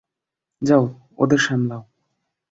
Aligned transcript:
যাও 0.61 0.83
ওদের 1.17 1.37
সামলাও। 1.37 1.81